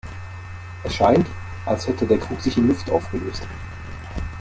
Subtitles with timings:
[0.83, 1.27] Es scheint,
[1.63, 3.45] als hätte der Krug sich in Luft aufgelöst.